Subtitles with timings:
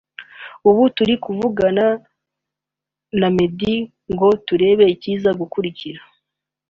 [0.69, 1.85] Ubu turi kugerageza kuvugana
[3.19, 3.75] na Meddy
[4.11, 6.01] ngo tumenya ikiza gukurikira